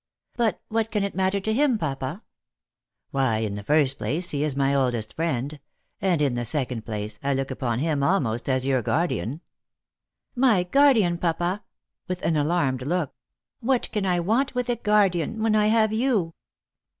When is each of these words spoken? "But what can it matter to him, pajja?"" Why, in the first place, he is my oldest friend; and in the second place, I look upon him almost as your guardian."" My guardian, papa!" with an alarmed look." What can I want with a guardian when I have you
"But 0.35 0.59
what 0.67 0.89
can 0.89 1.03
it 1.03 1.13
matter 1.13 1.39
to 1.39 1.53
him, 1.53 1.77
pajja?"" 1.77 2.23
Why, 3.11 3.37
in 3.37 3.53
the 3.53 3.61
first 3.63 3.99
place, 3.99 4.31
he 4.31 4.43
is 4.43 4.55
my 4.55 4.73
oldest 4.73 5.13
friend; 5.13 5.59
and 6.01 6.23
in 6.23 6.33
the 6.33 6.43
second 6.43 6.87
place, 6.87 7.19
I 7.21 7.35
look 7.35 7.51
upon 7.51 7.77
him 7.77 8.01
almost 8.01 8.49
as 8.49 8.65
your 8.65 8.81
guardian."" 8.81 9.41
My 10.45 10.63
guardian, 10.63 11.19
papa!" 11.19 11.63
with 12.07 12.23
an 12.23 12.35
alarmed 12.35 12.81
look." 12.81 13.13
What 13.59 13.91
can 13.91 14.07
I 14.07 14.19
want 14.19 14.55
with 14.55 14.69
a 14.69 14.75
guardian 14.75 15.39
when 15.43 15.55
I 15.55 15.67
have 15.67 15.93
you 15.93 16.33